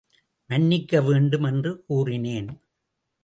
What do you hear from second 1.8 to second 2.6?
கூறினேன்.